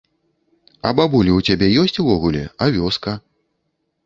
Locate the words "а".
0.87-0.93, 2.63-2.71